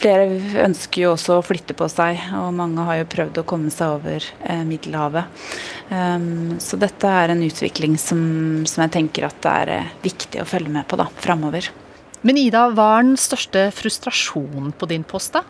flere 0.00 0.26
ønsker 0.64 1.04
jo 1.04 1.12
også 1.14 1.38
å 1.38 1.46
flytte 1.46 1.76
på 1.78 1.88
seg. 1.92 2.18
Og 2.40 2.50
mange 2.58 2.88
har 2.88 3.00
jo 3.02 3.12
prøvd 3.14 3.40
å 3.42 3.46
komme 3.46 3.70
seg 3.74 4.00
over 4.00 4.26
uh, 4.42 4.64
Middelhavet. 4.66 5.46
Um, 5.90 6.56
så 6.62 6.80
dette 6.80 7.06
er 7.06 7.30
en 7.30 7.46
utvikling 7.46 7.98
som, 8.00 8.20
som, 8.66 8.82
jeg 8.86 8.96
tenker 8.98 9.28
at 9.28 9.38
det 9.44 9.56
er 9.64 9.90
viktig 10.02 10.42
å 10.42 10.48
følge 10.48 10.72
med 10.72 10.88
på 10.90 10.98
da, 10.98 11.06
framover. 11.22 11.70
Men 12.24 12.40
Ida, 12.40 12.70
hva 12.72 12.94
er 12.98 13.10
den 13.10 13.18
største 13.20 13.68
frustrasjonen 13.76 14.72
på 14.74 14.88
din 14.90 15.04
post, 15.06 15.36
da? 15.36 15.44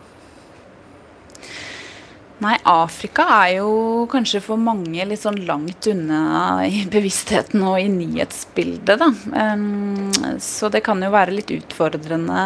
Nei, 2.44 2.58
Afrika 2.68 3.24
er 3.38 3.54
jo 3.62 4.04
kanskje 4.12 4.42
for 4.44 4.60
mange 4.60 5.04
litt 5.08 5.22
sånn 5.22 5.38
langt 5.48 5.86
unna 5.88 6.64
i 6.68 6.82
bevisstheten 6.92 7.62
og 7.64 7.78
i 7.80 7.86
nyhetsbildet, 7.88 9.00
da. 9.00 9.08
Så 10.44 10.68
det 10.72 10.82
kan 10.84 11.00
jo 11.00 11.08
være 11.14 11.38
litt 11.38 11.54
utfordrende 11.54 12.42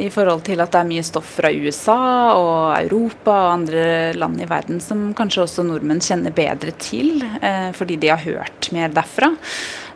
i 0.00 0.08
forhold 0.10 0.46
til 0.48 0.62
at 0.64 0.72
det 0.72 0.80
er 0.80 0.88
mye 0.88 1.04
stoff 1.06 1.36
fra 1.36 1.52
USA 1.52 1.98
og 2.38 2.56
Europa 2.80 3.34
og 3.44 3.52
andre 3.58 3.84
land 4.16 4.40
i 4.40 4.48
verden 4.48 4.80
som 4.82 5.10
kanskje 5.16 5.44
også 5.44 5.66
nordmenn 5.68 6.02
kjenner 6.02 6.34
bedre 6.34 6.72
til, 6.80 7.20
uh, 7.44 7.70
fordi 7.76 8.00
de 8.00 8.10
har 8.10 8.24
hørt 8.24 8.72
mer 8.74 8.94
derfra. 8.94 9.34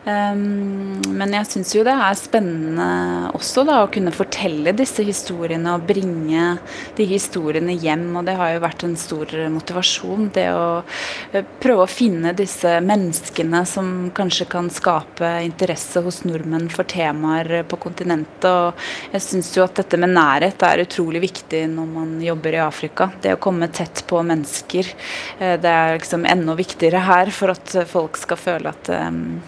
Um, 0.09 0.99
men 1.19 1.33
jeg 1.35 1.47
syns 1.49 1.71
jo 1.75 1.83
det 1.85 1.93
er 1.93 2.17
spennende 2.17 2.87
også 3.35 3.65
da, 3.67 3.81
å 3.83 3.89
kunne 3.91 4.13
fortelle 4.15 4.73
disse 4.77 5.03
historiene 5.05 5.73
og 5.75 5.85
bringe 5.89 6.55
de 6.97 7.07
historiene 7.09 7.75
hjem. 7.75 8.07
Og 8.19 8.27
det 8.27 8.37
har 8.39 8.53
jo 8.53 8.63
vært 8.63 8.85
en 8.87 8.95
stor 8.99 9.33
motivasjon. 9.53 10.29
Det 10.35 10.47
å 10.55 10.65
uh, 10.81 11.41
prøve 11.61 11.85
å 11.85 11.91
finne 11.91 12.33
disse 12.37 12.77
menneskene 12.85 13.63
som 13.69 13.91
kanskje 14.15 14.49
kan 14.51 14.71
skape 14.73 15.33
interesse 15.45 16.03
hos 16.05 16.23
nordmenn 16.27 16.69
for 16.73 16.89
temaer 16.89 17.63
på 17.69 17.81
kontinentet. 17.83 18.49
Og 18.49 19.13
jeg 19.15 19.25
syns 19.25 19.51
jo 19.57 19.65
at 19.65 19.77
dette 19.81 19.99
med 19.99 20.15
nærhet 20.15 20.63
er 20.65 20.85
utrolig 20.85 21.23
viktig 21.27 21.65
når 21.75 21.93
man 21.93 22.17
jobber 22.23 22.57
i 22.57 22.63
Afrika. 22.63 23.11
Det 23.21 23.35
å 23.35 23.41
komme 23.41 23.69
tett 23.73 24.05
på 24.09 24.23
mennesker. 24.25 24.93
Uh, 25.41 25.55
det 25.59 25.75
er 25.75 25.95
liksom 25.99 26.27
enda 26.29 26.57
viktigere 26.59 27.05
her 27.05 27.33
for 27.35 27.53
at 27.53 27.77
folk 27.89 28.17
skal 28.19 28.39
føle 28.39 28.73
at 28.73 28.89
um, 28.95 29.39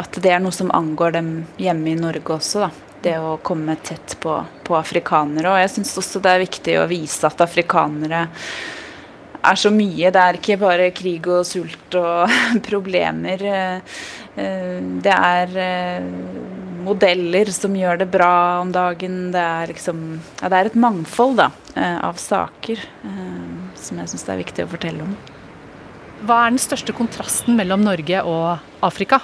at 0.00 0.20
det 0.22 0.32
er 0.34 0.42
noe 0.42 0.54
som 0.54 0.72
angår 0.74 1.16
dem 1.18 1.30
hjemme 1.60 1.92
i 1.92 1.98
Norge 1.98 2.38
også. 2.38 2.66
da. 2.66 2.70
Det 3.00 3.16
å 3.16 3.38
komme 3.40 3.78
tett 3.80 4.18
på, 4.20 4.34
på 4.66 4.76
afrikanere. 4.76 5.48
Og 5.48 5.60
jeg 5.62 5.72
syns 5.76 5.96
også 6.02 6.20
det 6.20 6.34
er 6.34 6.42
viktig 6.42 6.74
å 6.80 6.88
vise 6.90 7.24
at 7.28 7.40
afrikanere 7.40 8.26
er 9.40 9.56
så 9.56 9.72
mye. 9.72 10.10
Det 10.12 10.20
er 10.20 10.38
ikke 10.38 10.58
bare 10.60 10.90
krig 10.92 11.28
og 11.32 11.46
sult 11.48 11.96
og 11.96 12.34
problemer. 12.68 13.46
Det 14.36 15.16
er 15.16 15.56
eh, 15.64 16.10
modeller 16.84 17.50
som 17.54 17.74
gjør 17.76 18.02
det 18.02 18.08
bra 18.12 18.60
om 18.60 18.72
dagen. 18.74 19.18
Det 19.34 19.42
er, 19.42 19.72
liksom, 19.72 20.04
ja, 20.40 20.50
det 20.50 20.60
er 20.60 20.70
et 20.70 20.78
mangfold 20.80 21.38
da, 21.40 21.50
eh, 21.74 21.98
av 22.06 22.20
saker 22.20 22.80
eh, 22.80 23.50
som 23.80 24.00
jeg 24.00 24.12
syns 24.12 24.26
det 24.26 24.34
er 24.34 24.42
viktig 24.44 24.66
å 24.66 24.72
fortelle 24.74 25.04
om. 25.06 25.18
Hva 26.28 26.44
er 26.44 26.54
den 26.54 26.60
største 26.60 26.92
kontrasten 26.96 27.56
mellom 27.56 27.84
Norge 27.86 28.24
og 28.28 28.84
Afrika? 28.84 29.22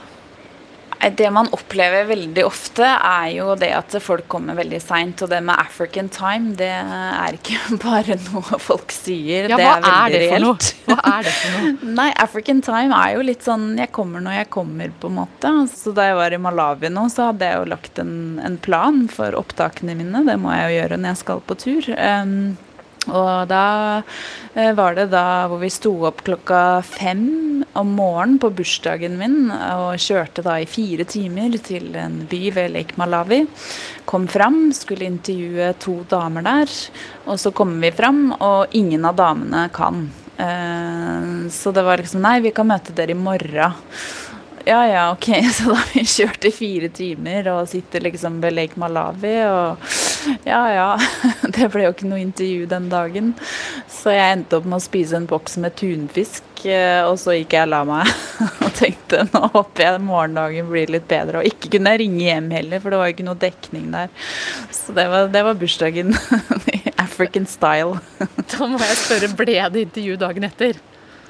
Det 1.15 1.29
man 1.31 1.49
opplever 1.55 2.07
veldig 2.09 2.45
ofte, 2.47 2.87
er 2.87 3.29
jo 3.37 3.55
det 3.59 3.71
at 3.77 3.95
folk 4.03 4.27
kommer 4.31 4.57
veldig 4.59 4.81
seint. 4.83 5.23
Og 5.23 5.31
det 5.31 5.39
med 5.45 5.55
African 5.55 6.09
time, 6.13 6.55
det 6.59 6.73
er 6.73 7.39
ikke 7.39 7.79
bare 7.87 8.19
noe 8.27 8.61
folk 8.63 8.95
sier. 8.95 9.51
Ja, 9.53 9.59
det 9.59 9.69
er 9.69 9.81
veldig 9.85 9.93
er 9.93 10.15
det 10.17 10.23
reelt. 10.25 10.71
Hva 10.89 10.99
er 11.13 11.29
det 11.29 11.35
for 11.39 11.57
noe? 11.57 11.95
Nei, 12.01 12.09
African 12.27 12.63
time 12.67 12.99
er 12.99 13.17
jo 13.17 13.27
litt 13.27 13.47
sånn 13.47 13.73
jeg 13.79 13.93
kommer 13.95 14.25
når 14.25 14.41
jeg 14.41 14.53
kommer, 14.59 14.93
på 15.01 15.13
en 15.13 15.19
måte. 15.23 15.55
Så 15.73 15.95
da 15.97 16.11
jeg 16.11 16.19
var 16.19 16.35
i 16.35 16.43
Malawi 16.43 16.93
nå, 16.93 17.09
så 17.13 17.31
hadde 17.31 17.51
jeg 17.51 17.61
jo 17.61 17.73
lagt 17.77 18.03
en, 18.03 18.15
en 18.43 18.61
plan 18.63 19.05
for 19.13 19.37
opptakene 19.39 19.97
mine. 19.99 20.25
Det 20.27 20.39
må 20.41 20.55
jeg 20.55 20.71
jo 20.71 20.79
gjøre 20.81 21.03
når 21.03 21.15
jeg 21.15 21.23
skal 21.23 21.45
på 21.47 21.61
tur. 21.61 21.93
Um, 21.97 22.57
og 23.07 23.47
da 23.51 24.03
eh, 24.55 24.73
var 24.75 24.97
det 24.97 25.11
da 25.13 25.47
hvor 25.51 25.61
vi 25.63 25.71
sto 25.71 25.93
opp 26.09 26.25
klokka 26.27 26.83
fem 26.83 27.46
om 27.77 27.95
morgenen 27.97 28.41
på 28.43 28.51
bursdagen 28.57 29.17
min 29.21 29.51
og 29.53 30.01
kjørte 30.03 30.45
da 30.47 30.57
i 30.61 30.69
fire 30.71 31.07
timer 31.09 31.57
til 31.65 31.95
en 32.01 32.23
by 32.31 32.43
ved 32.57 32.75
Lake 32.75 32.99
Malawi. 33.01 33.45
Kom 34.09 34.27
fram, 34.31 34.71
skulle 34.77 35.09
intervjue 35.09 35.73
to 35.83 35.99
damer 36.11 36.47
der. 36.47 36.77
Og 37.27 37.41
så 37.43 37.53
kommer 37.55 37.87
vi 37.87 37.97
fram, 37.97 38.31
og 38.41 38.77
ingen 38.77 39.05
av 39.09 39.19
damene 39.19 39.67
kan. 39.75 40.07
Eh, 40.37 41.51
så 41.51 41.73
det 41.73 41.85
var 41.87 42.03
liksom 42.03 42.23
Nei, 42.25 42.39
vi 42.45 42.55
kan 42.57 42.69
møte 42.69 42.95
dere 42.97 43.17
i 43.17 43.19
morgen. 43.19 43.77
Ja 44.67 44.87
ja, 44.87 45.13
ok. 45.13 45.27
Så 45.55 45.71
da 45.71 45.77
har 45.79 45.91
vi 45.95 46.03
kjørt 46.03 46.45
i 46.49 46.51
fire 46.51 46.89
timer 46.91 47.47
og 47.53 47.69
sitter 47.71 48.03
liksom 48.03 48.41
ved 48.43 48.57
Lake 48.57 48.81
Malawi 48.81 49.37
og 49.47 49.93
Ja 50.43 50.63
ja, 50.75 50.87
det 51.55 51.69
ble 51.71 51.85
jo 51.85 51.93
ikke 51.95 52.09
noe 52.11 52.19
intervju 52.19 52.67
den 52.73 52.89
dagen. 52.91 53.29
Så 53.87 54.11
jeg 54.17 54.41
endte 54.41 54.59
opp 54.59 54.67
med 54.67 54.81
å 54.81 54.83
spise 54.83 55.21
en 55.21 55.29
boks 55.31 55.55
med 55.63 55.77
tunfisk, 55.79 56.43
og 57.07 57.19
så 57.21 57.37
gikk 57.37 57.53
jeg 57.57 57.67
og 57.67 57.73
la 57.75 57.83
meg 57.87 58.11
og 58.65 58.73
tenkte 58.77 59.25
nå 59.29 59.43
håper 59.53 59.85
jeg 59.85 60.03
morgendagen 60.07 60.71
blir 60.71 60.93
litt 60.93 61.07
bedre. 61.11 61.43
Og 61.43 61.51
ikke 61.51 61.75
kunne 61.77 61.95
jeg 61.95 62.05
ringe 62.05 62.25
hjem 62.25 62.51
heller, 62.57 62.83
for 62.83 62.93
det 62.93 63.01
var 63.01 63.11
jo 63.11 63.17
ikke 63.17 63.29
noe 63.29 63.43
dekning 63.45 63.87
der. 63.95 64.11
Så 64.73 64.97
det 64.97 65.07
var, 65.13 65.31
det 65.33 65.45
var 65.47 65.61
bursdagen 65.61 66.17
i 66.77 66.83
African 66.97 67.49
style. 67.51 68.01
Da 68.57 68.69
må 68.71 68.79
jeg 68.81 69.01
spørre, 69.01 69.33
ble 69.37 69.57
det 69.73 69.89
intervju 69.89 70.21
dagen 70.21 70.47
etter? 70.47 70.79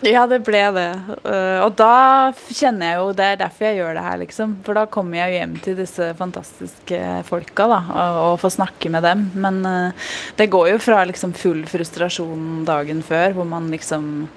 Ja, 0.05 0.27
det 0.29 0.43
ble 0.45 0.61
det. 0.77 0.91
Uh, 1.25 1.63
og 1.65 1.73
da 1.79 2.33
kjenner 2.53 2.91
jeg 2.91 2.99
jo 3.01 3.13
Det 3.17 3.25
er 3.25 3.39
derfor 3.41 3.65
jeg 3.65 3.79
gjør 3.79 3.97
det 3.97 4.05
her, 4.05 4.19
liksom. 4.21 4.55
For 4.67 4.77
da 4.77 4.85
kommer 4.93 5.19
jeg 5.19 5.33
jo 5.33 5.39
hjem 5.41 5.55
til 5.65 5.79
disse 5.79 6.11
fantastiske 6.19 7.01
folka, 7.31 7.69
da, 7.73 7.81
og, 7.89 8.19
og 8.27 8.41
får 8.43 8.57
snakke 8.59 8.93
med 8.93 9.07
dem. 9.07 9.27
Men 9.41 9.63
uh, 9.65 10.09
det 10.37 10.51
går 10.53 10.75
jo 10.75 10.83
fra 10.85 11.03
liksom 11.09 11.33
full 11.37 11.65
frustrasjon 11.71 12.67
dagen 12.69 13.01
før, 13.07 13.39
hvor 13.39 13.49
man 13.49 13.71
liksom 13.73 14.29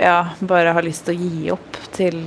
ja, 0.00 0.18
bare 0.40 0.74
har 0.76 0.86
lyst 0.86 1.06
til 1.06 1.14
å 1.14 1.22
gi 1.28 1.50
opp, 1.54 1.78
til 1.94 2.24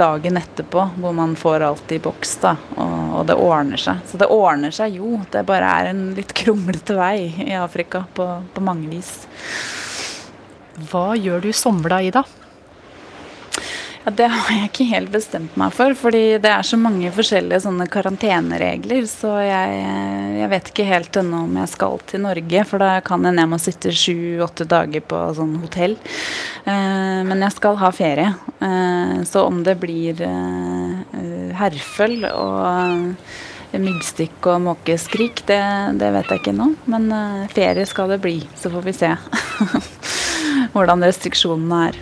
dagen 0.00 0.38
etterpå, 0.40 0.86
hvor 0.96 1.12
man 1.12 1.34
får 1.36 1.64
alt 1.66 1.92
i 1.92 1.98
boks, 2.00 2.30
da. 2.40 2.54
Og 2.80 3.26
det 3.28 3.36
ordner 3.36 3.80
seg. 3.80 4.00
Så 4.08 4.20
det 4.20 4.30
ordner 4.32 4.72
seg 4.72 4.96
jo. 4.96 5.18
Det 5.32 5.42
bare 5.44 5.68
er 5.68 5.90
en 5.90 6.02
litt 6.16 6.32
kronglete 6.36 6.96
vei 6.96 7.18
i 7.44 7.52
Afrika 7.60 8.06
på, 8.16 8.28
på 8.54 8.64
mange 8.64 8.88
vis. 8.94 9.12
Hva 10.88 11.10
gjør 11.20 11.44
du 11.44 11.52
somla 11.56 12.00
i, 12.04 12.10
da? 12.14 12.24
Ja, 14.06 14.12
Det 14.14 14.26
har 14.30 14.50
jeg 14.54 14.68
ikke 14.68 14.84
helt 14.86 15.10
bestemt 15.10 15.56
meg 15.58 15.72
for, 15.74 15.90
fordi 15.98 16.38
det 16.38 16.50
er 16.52 16.62
så 16.62 16.76
mange 16.78 17.10
forskjellige 17.10 17.64
sånne 17.64 17.88
karanteneregler. 17.90 19.02
Så 19.10 19.32
jeg, 19.42 19.80
jeg 20.38 20.50
vet 20.52 20.70
ikke 20.70 20.86
helt 20.86 21.18
ennå 21.18 21.40
om 21.48 21.58
jeg 21.58 21.72
skal 21.72 21.98
til 22.06 22.22
Norge, 22.22 22.62
for 22.70 22.84
da 22.84 23.00
kan 23.02 23.26
hende 23.26 23.42
jeg 23.42 23.50
må 23.50 23.58
sitte 23.58 23.94
sju-åtte 24.04 24.68
dager 24.70 25.02
på 25.02 25.24
sånn 25.34 25.56
hotell. 25.64 25.98
Eh, 26.62 27.18
men 27.26 27.42
jeg 27.48 27.56
skal 27.56 27.80
ha 27.82 27.90
ferie. 27.90 28.30
Eh, 28.62 29.18
så 29.26 29.42
om 29.48 29.58
det 29.66 29.74
blir 29.82 30.22
eh, 30.22 31.50
herføl 31.58 32.30
og 32.30 33.10
myggstikk 33.76 34.46
og 34.52 34.62
måkeskrik, 34.68 35.42
det, 35.50 35.58
det, 35.98 36.14
vet 36.14 36.30
jeg 36.30 36.44
ikke 36.44 36.54
ennå. 36.54 36.70
Men 36.88 37.10
uh, 37.10 37.42
ferie 37.52 37.84
skal 37.90 38.14
det 38.14 38.22
bli, 38.22 38.38
så 38.56 38.70
får 38.72 38.86
vi 38.86 38.94
se. 38.96 39.10
hvordan 40.74 41.04
restriksjonene 41.06 41.82
er. 41.90 41.98